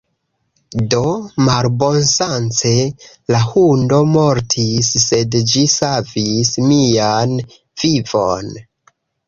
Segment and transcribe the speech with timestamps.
[0.93, 1.01] Do
[1.49, 2.71] malbonŝance,
[3.35, 7.39] la hundo mortis, sed ĝi savis mian
[7.85, 8.53] vivon